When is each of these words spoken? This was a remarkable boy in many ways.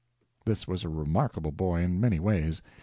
This 0.45 0.67
was 0.67 0.83
a 0.83 0.89
remarkable 0.89 1.51
boy 1.51 1.81
in 1.83 2.01
many 2.01 2.19
ways. 2.19 2.63